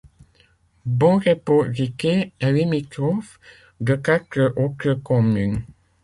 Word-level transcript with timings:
Bonrepos-Riquet 0.87 2.33
est 2.39 2.51
limitrophe 2.51 3.39
de 3.81 3.93
quatre 3.93 4.51
autres 4.59 4.95
communes. 4.95 5.63